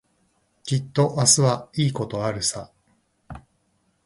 [0.63, 2.71] きっと明日はいいことあるさ。